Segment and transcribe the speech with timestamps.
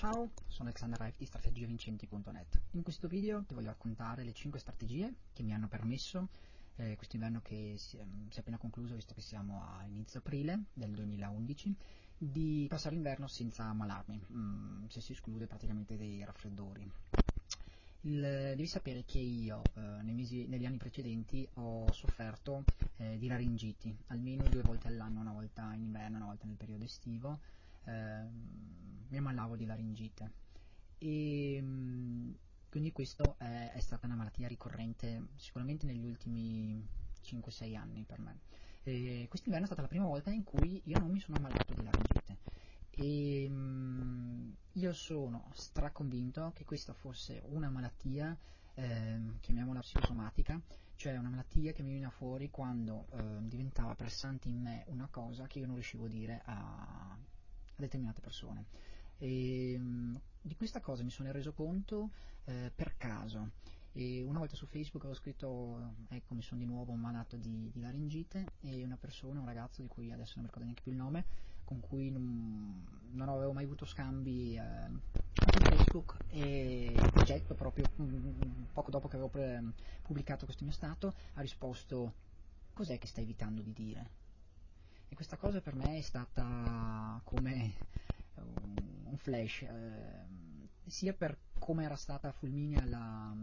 [0.00, 2.58] Ciao, sono Alexander Reif di strategievincenti.net.
[2.70, 6.28] In questo video ti voglio raccontare le 5 strategie che mi hanno permesso
[6.76, 10.20] eh, questo inverno che si è, si è, appena concluso, visto che siamo a inizio
[10.20, 11.76] aprile del 2011,
[12.16, 16.90] di passare l'inverno senza ammalarmi, mm, se si esclude praticamente dei raffreddori.
[18.00, 22.64] Il, devi sapere che io eh, mesi, negli anni precedenti ho sofferto
[22.96, 26.84] eh, di laringiti, almeno due volte all'anno, una volta in inverno, una volta nel periodo
[26.84, 27.38] estivo
[27.84, 30.32] eh, mi ammalavo di laringite
[30.98, 32.30] e mm,
[32.68, 36.86] quindi questa è, è, stata una malattia ricorrente sicuramente negli ultimi
[37.22, 38.40] 5-6 anni per me.
[38.82, 41.82] E quest'inverno è stata la prima volta in cui io non mi sono ammalato di
[41.82, 42.38] laringite
[42.90, 48.36] e um, io sono straconvinto che questa fosse una malattia,
[48.74, 50.60] eh, chiamiamola psicosomatica,
[50.96, 55.46] cioè una malattia che mi veniva fuori quando eh, diventava pressante in me una cosa
[55.46, 57.18] che io non riuscivo a dire a,
[57.80, 58.66] determinate persone.
[59.20, 62.10] E, um, di questa cosa mi sono reso conto
[62.44, 63.50] eh, per caso.
[63.92, 67.80] E una volta su Facebook avevo scritto, ecco mi sono di nuovo malato di, di,
[67.80, 70.98] laringite e una persona, un ragazzo di cui adesso non mi ricordo neanche più il
[70.98, 71.24] nome,
[71.64, 74.62] con cui non, non avevo mai avuto scambi eh,
[75.34, 81.14] su Facebook e progetto proprio um, poco dopo che avevo pre- pubblicato questo mio stato
[81.34, 82.14] ha risposto
[82.72, 84.10] cos'è che stai evitando di dire?
[85.08, 87.74] E questa cosa per me è stata come
[89.10, 90.26] un flash, eh,
[90.86, 93.34] sia per come era stata fulminea la,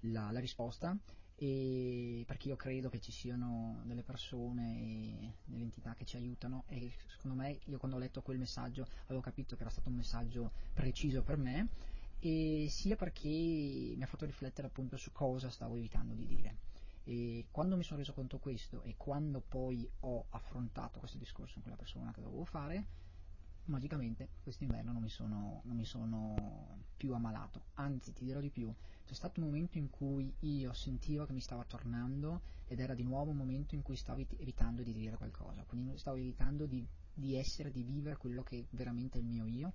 [0.00, 0.96] la, la, risposta,
[1.34, 6.64] e perché io credo che ci siano delle persone e delle entità che ci aiutano
[6.68, 9.96] e secondo me io quando ho letto quel messaggio avevo capito che era stato un
[9.96, 11.68] messaggio preciso per me
[12.20, 16.56] e sia perché mi ha fatto riflettere appunto su cosa stavo evitando di dire.
[17.04, 21.62] E quando mi sono reso conto questo e quando poi ho affrontato questo discorso con
[21.62, 22.86] quella persona che dovevo fare,
[23.66, 27.66] magicamente quest'inverno non mi, sono, non mi sono più ammalato.
[27.74, 28.72] Anzi, ti dirò di più,
[29.04, 33.04] c'è stato un momento in cui io sentivo che mi stava tornando ed era di
[33.04, 37.36] nuovo un momento in cui stavo evitando di dire qualcosa, quindi stavo evitando di, di
[37.36, 39.72] essere, di vivere quello che veramente è il mio io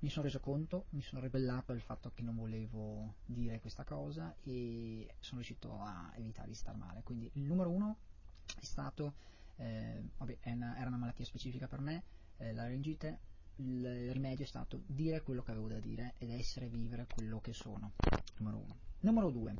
[0.00, 4.34] mi sono reso conto, mi sono ribellato al fatto che non volevo dire questa cosa
[4.42, 7.02] e sono riuscito a evitare di star male.
[7.02, 7.96] Quindi il numero uno
[8.44, 9.14] è stato,
[9.56, 12.04] eh, vabbè, una, era una malattia specifica per me,
[12.38, 13.18] eh, la laringite,
[13.56, 17.52] il rimedio è stato dire quello che avevo da dire ed essere vivere quello che
[17.52, 17.92] sono,
[18.38, 18.76] numero uno.
[19.00, 19.54] Numero due,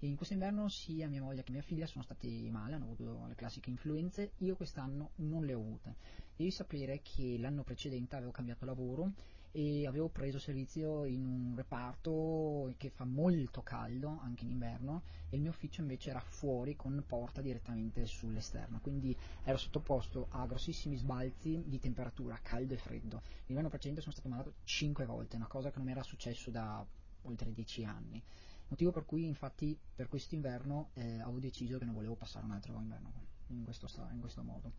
[0.00, 3.34] in questo inverno sia mia moglie che mia figlia sono stati male, hanno avuto le
[3.34, 5.96] classiche influenze, io quest'anno non le ho avute.
[6.36, 9.12] Devi sapere che l'anno precedente avevo cambiato lavoro
[9.50, 15.36] e avevo preso servizio in un reparto che fa molto caldo anche in inverno e
[15.36, 20.96] il mio ufficio invece era fuori con porta direttamente sull'esterno, quindi ero sottoposto a grossissimi
[20.96, 23.22] sbalzi di temperatura, caldo e freddo.
[23.46, 26.86] L'inverno precedente sono stato malato 5 volte, una cosa che non mi era successo da
[27.22, 28.22] oltre 10 anni.
[28.68, 32.78] Motivo per cui infatti per quest'inverno eh, avevo deciso che non volevo passare un altro
[32.78, 33.12] inverno
[33.48, 34.72] in questo, in questo modo.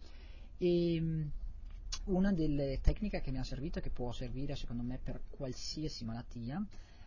[0.58, 1.31] E, ehm,
[2.09, 6.06] una delle tecniche che mi ha servito e che può servire secondo me per qualsiasi
[6.06, 6.64] malattia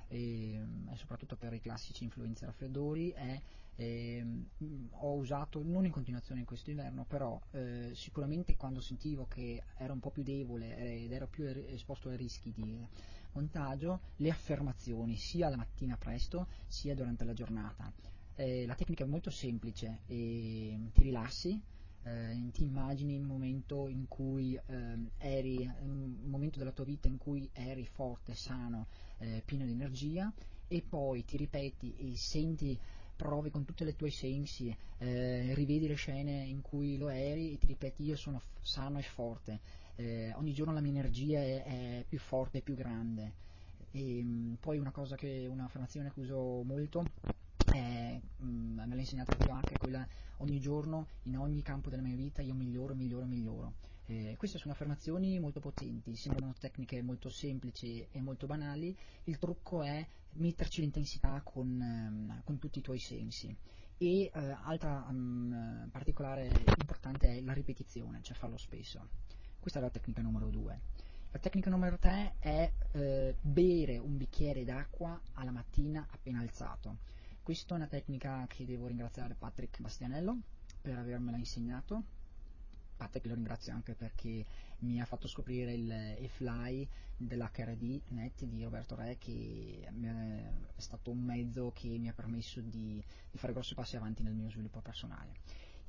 [0.08, 3.40] e, ehm, e soprattutto per i classici influenze raffreddori è
[3.76, 4.24] eh,
[4.90, 9.92] ho usato non in continuazione in questo inverno però eh, sicuramente quando sentivo che ero
[9.92, 12.86] un po' più debole ed ero più er-, esposto ai rischi di
[13.32, 17.90] contagio le affermazioni sia la mattina presto sia durante la giornata.
[18.34, 21.60] Eh, la tecnica è molto semplice ti rilassi
[22.04, 27.18] eh, ti immagini il momento in cui eh, eri, un momento della tua vita in
[27.18, 28.86] cui eri forte, sano,
[29.18, 30.32] eh, pieno di energia
[30.66, 32.78] e poi ti ripeti e senti,
[33.14, 37.58] provi con tutti i tuoi sensi, eh, rivedi le scene in cui lo eri e
[37.58, 39.60] ti ripeti io sono f- sano e forte,
[39.96, 43.34] eh, ogni giorno la mia energia è, è più forte e più grande.
[43.92, 47.04] E, mh, mm, poi una cosa che, un'affermazione che uso molto
[48.14, 50.06] eh, mh, me l'ha insegnata proprio anche quella
[50.38, 53.74] ogni giorno in ogni campo della mia vita io miglioro, miglioro, miglioro.
[54.06, 59.82] Eh, queste sono affermazioni molto potenti, sembrano tecniche molto semplici e molto banali, il trucco
[59.82, 60.04] è
[60.34, 63.54] metterci l'intensità con, ehm, con tutti i tuoi sensi.
[63.98, 64.30] E eh,
[64.64, 69.08] altra um, particolare importante è la ripetizione, cioè farlo spesso.
[69.60, 70.80] Questa è la tecnica numero due.
[71.30, 76.98] La tecnica numero tre è eh, bere un bicchiere d'acqua alla mattina appena alzato
[77.42, 80.38] questa è una tecnica che devo ringraziare Patrick Bastianello
[80.80, 82.02] per avermela insegnato.
[82.96, 84.44] Patrick lo ringrazio anche perché
[84.80, 91.18] mi ha fatto scoprire il e-fly dell'HRD Net di Roberto Re che è stato un
[91.18, 95.32] mezzo che mi ha permesso di, di fare grossi passi avanti nel mio sviluppo personale.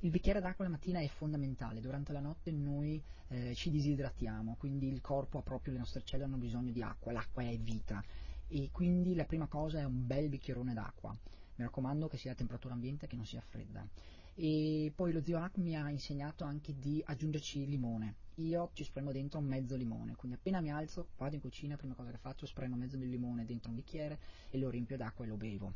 [0.00, 4.88] il bicchiere d'acqua la mattina è fondamentale, durante la notte noi eh, ci disidratiamo, quindi
[4.88, 8.02] il corpo ha proprio, le nostre cellule hanno bisogno di acqua, l'acqua è vita
[8.48, 11.16] e quindi la prima cosa è un bel bicchierone d'acqua,
[11.56, 13.86] mi raccomando che sia a temperatura ambiente che non sia fredda.
[14.34, 18.14] E poi lo zio Hack mi ha insegnato anche di aggiungerci limone.
[18.36, 22.10] Io ci spremo dentro mezzo limone, quindi appena mi alzo, vado in cucina, prima cosa
[22.10, 24.18] che faccio, spremo mezzo limone dentro un bicchiere
[24.50, 25.72] e lo riempio d'acqua e lo bevo.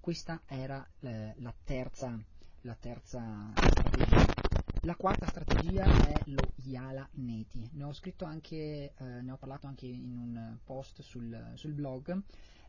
[0.00, 2.18] Questa era eh, la terza
[2.62, 4.26] la terza strategia.
[4.82, 7.68] La quarta strategia è lo Yala Neti.
[7.72, 7.92] Ne ho
[8.24, 12.20] anche, eh, ne ho parlato anche in un post sul, sul, blog.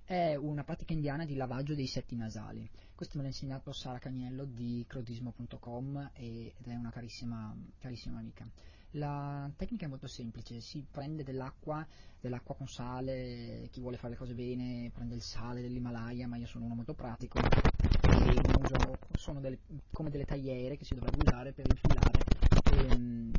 [0.09, 2.67] È una pratica indiana di lavaggio dei setti nasali.
[2.95, 8.43] Questo me l'ha insegnato Sara Cagnello di crodismo.com ed è una carissima, carissima amica.
[8.93, 11.85] La tecnica è molto semplice, si prende dell'acqua,
[12.19, 16.47] dell'acqua con sale, chi vuole fare le cose bene prende il sale dell'Himalaya, ma io
[16.47, 19.59] sono uno molto pratico e uso, sono delle,
[19.91, 22.23] come delle tagliere che si dovrebbe usare per infilare
[22.95, 23.31] ehm,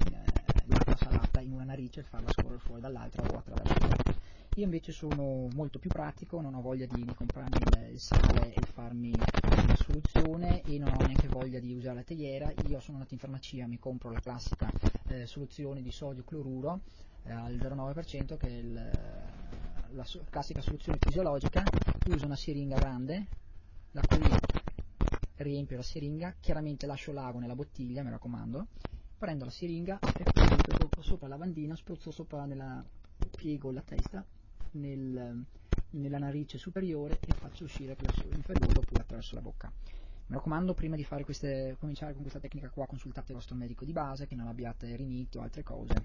[0.67, 4.10] l'acqua salata in una narice e farla scorrere fuori dall'altra o attraverso.
[4.57, 7.57] Io invece sono molto più pratico, non ho voglia di, comprarmi
[7.93, 12.53] il, sale e farmi una soluzione e non ho neanche voglia di usare la teiera.
[12.67, 14.69] Io sono andato in farmacia, mi compro la classica
[15.07, 16.81] eh, soluzione di sodio cloruro
[17.23, 18.91] eh, al 0,9% che è il,
[19.91, 21.63] la so- classica soluzione fisiologica.
[22.09, 23.29] Uso una siringa grande,
[23.93, 24.19] da cui
[25.37, 28.67] riempio la siringa, chiaramente lascio l'ago nella bottiglia, mi raccomando,
[29.17, 30.25] prendo la siringa e
[31.03, 32.85] sopra la lavandina, spruzzo sopra nella
[33.37, 34.25] piego la testa
[34.73, 35.45] nel,
[35.91, 39.71] nella narice superiore e faccio uscire quella inferiore oppure attraverso la bocca.
[40.27, 43.93] Mi raccomando, prima di queste, cominciare con questa tecnica qua, consultate il vostro medico di
[43.93, 46.05] base, che non abbiate riniti o altre cose,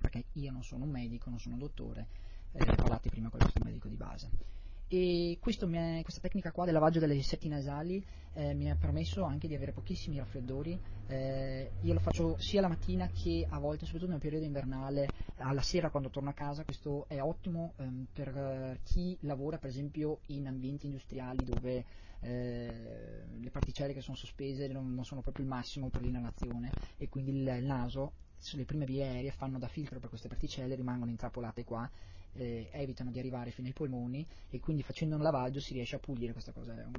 [0.00, 2.06] perché io non sono un medico, non sono un dottore,
[2.52, 6.74] eh, parlate prima con il vostro medico di base e è, questa tecnica qua del
[6.74, 10.78] lavaggio delle setti nasali eh, mi ha permesso anche di avere pochissimi raffreddori.
[11.08, 15.60] Eh, io lo faccio sia la mattina che a volte soprattutto nel periodo invernale alla
[15.60, 20.20] sera quando torno a casa questo è ottimo ehm, per uh, chi lavora per esempio
[20.26, 21.84] in ambienti industriali dove
[22.20, 27.08] eh, le particelle che sono sospese non, non, sono proprio il massimo per l'inalazione e
[27.08, 28.12] quindi il, il naso
[28.52, 31.88] le prime vie aeree fanno da filtro per queste particelle rimangono intrappolate qua
[32.34, 35.98] eh, evitano di arrivare fino ai polmoni e quindi facendo un lavaggio si riesce a
[35.98, 36.52] pulire cosa,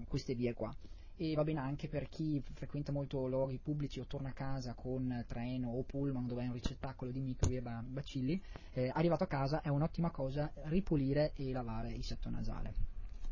[0.07, 0.73] queste vie qua.
[1.15, 5.23] E va bene anche per chi frequenta molto luoghi pubblici o torna a casa con
[5.27, 8.41] treno o pullman dove è un ricettacolo di microbi e bacilli,
[8.73, 12.73] eh, arrivato a casa è un'ottima cosa ripulire e lavare il setto nasale.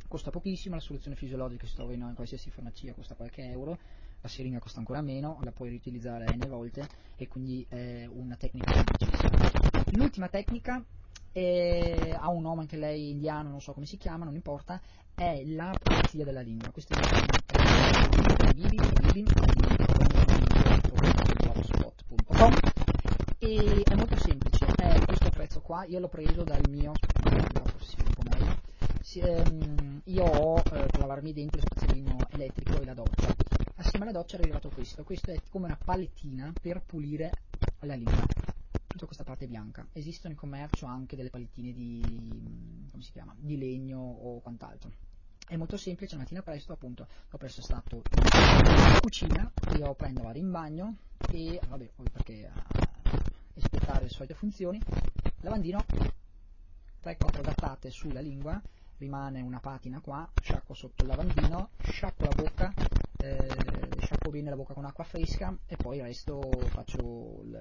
[0.07, 3.77] Costa pochissimo, la soluzione fisiologica si trova in qualsiasi farmacia, costa qualche euro,
[4.21, 8.74] la siringa costa ancora meno, la puoi riutilizzare n volte e quindi è una tecnica
[8.74, 9.30] semplicissima.
[9.94, 10.83] L'ultima tecnica
[11.33, 14.81] e ha un nome anche lei indiano, non so come si chiama, non importa,
[15.15, 16.69] è la pulizia della lingua.
[16.69, 16.81] È
[21.39, 22.53] blogspot.com
[23.39, 26.91] e è molto semplice, è questo prezzo qua, io l'ho preso dal mio,
[29.13, 33.35] ehm, io ho eh, per lavarmi i denti lo spazzolino elettrico e la doccia.
[33.75, 37.31] Assieme alla doccia è arrivato questo, questo è come una palettina per pulire
[37.79, 38.40] la lingua
[39.01, 39.88] tutta questa parte bianca.
[39.94, 44.92] Esistono in commercio anche delle palettine di, si chiama, di legno o quant'altro.
[45.48, 50.38] È molto semplice, la mattina presto appunto, dopo essere stato in cucina, io prendo, vado
[50.38, 50.98] in bagno
[51.31, 53.19] e, vabbè, poi perché uh,
[53.56, 54.80] espletare le solite funzioni,
[55.42, 55.83] lavandino,
[57.03, 58.62] 3-4 gattate sulla lingua,
[58.98, 62.74] rimane una patina qua, sciacquo sotto il lavandino, sciacquo la bocca,
[63.17, 66.39] eh, sciacquo bene la bocca con acqua fresca e poi il resto
[66.70, 67.60] faccio il,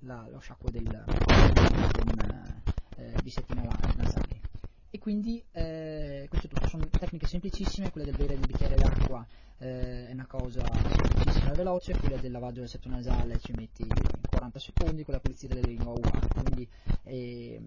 [0.00, 2.54] la, lo sciacquo del, con
[2.96, 3.62] eh, bissettina
[3.96, 4.40] nasali.
[4.90, 9.26] E quindi eh, questo è tutto, sono tecniche semplicissime, quelle del bere il bicchiere d'acqua
[9.58, 13.86] eh, è una cosa semplicissima e veloce, quella del lavaggio del setto nasale ci metti
[14.28, 16.68] 40 secondi, quella pulizia delle lingue uguale, quindi
[17.04, 17.60] eh,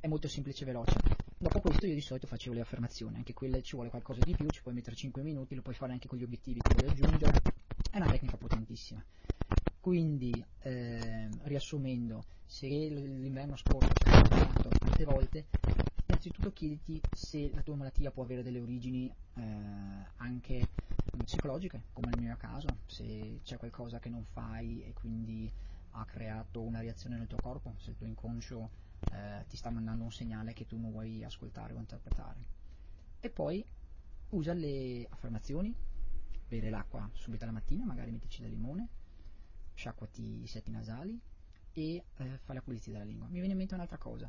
[0.00, 0.98] è molto semplice e veloce.
[1.38, 4.46] Dopo questo io di solito facevo le affermazioni, anche quelle ci vuole qualcosa di più,
[4.50, 7.40] ci puoi mettere 5 minuti, lo puoi fare anche con gli obiettivi che vuoi aggiungere,
[7.90, 9.02] è una tecnica potentissima.
[9.80, 15.46] Quindi, eh, riassumendo, se l'inverno scorso hai fatto tante volte,
[16.06, 19.42] innanzitutto chiediti se la tua malattia può avere delle origini eh,
[20.16, 20.68] anche
[21.24, 25.50] psicologiche, come nel mio caso, se c'è qualcosa che non fai e quindi
[25.92, 28.70] ha creato una reazione nel tuo corpo, se il tuo inconscio
[29.12, 32.44] eh, ti sta mandando un segnale che tu non vuoi ascoltare o interpretare.
[33.18, 33.64] E poi
[34.30, 35.74] usa le affermazioni,
[36.46, 38.88] bere l'acqua subito alla mattina, magari mettici del limone,
[39.80, 41.18] sciacquati i setti nasali
[41.72, 43.26] e eh, fai la pulizia della lingua.
[43.28, 44.28] Mi viene in mente un'altra cosa,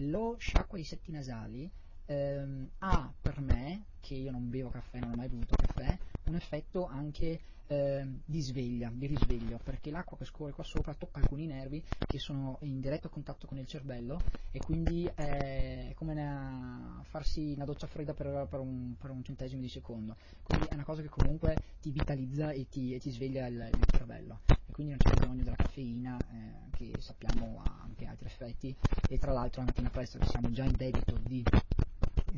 [0.00, 1.70] lo sciacqua i setti nasali
[2.04, 6.34] ehm, ha per me, che io non bevo caffè, non ho mai bevuto caffè, un
[6.34, 11.46] effetto anche eh, di sveglia, di risveglio, perché l'acqua che scorre qua sopra tocca alcuni
[11.46, 17.52] nervi che sono in diretto contatto con il cervello e quindi è come una, farsi
[17.54, 21.00] una doccia fredda per, per, un, per, un, centesimo di secondo, quindi è una cosa
[21.00, 24.40] che comunque ti vitalizza e ti, e ti sveglia il, il, cervello
[24.80, 28.74] quindi non c'è bisogno della caffeina eh, che sappiamo ha anche altri effetti
[29.10, 31.44] e tra l'altro una palestra che siamo già in debito di,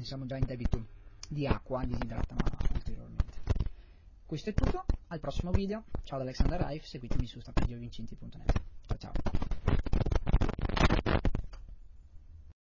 [0.01, 0.85] siamo già in debito
[1.29, 2.35] di acqua disidrata
[2.75, 3.39] ulteriormente.
[4.27, 8.62] Questo è tutto, al prossimo video, ciao da Alexander Rife, seguitemi su strategiovincenti.net.